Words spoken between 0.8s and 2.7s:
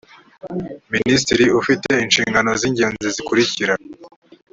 minisiteri ifite inshingano z